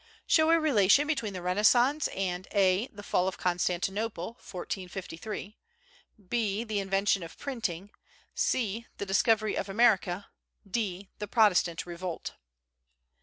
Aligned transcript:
Show 0.25 0.49
a 0.49 0.59
relation 0.59 1.05
between 1.05 1.33
the 1.33 1.43
Renaissance 1.43 2.07
and 2.07 2.47
(a) 2.53 2.87
the 2.87 3.03
fall 3.03 3.27
of 3.27 3.37
Constantinople 3.37 4.29
(1453); 4.41 5.57
(b) 6.27 6.63
the 6.63 6.79
invention 6.79 7.21
of 7.21 7.37
printing; 7.37 7.91
(c) 8.33 8.87
the 8.97 9.05
discovery 9.05 9.55
of 9.55 9.69
America; 9.69 10.25
(d) 10.67 11.09
the 11.19 11.27
Protestant 11.27 11.85
revolt. 11.85 12.33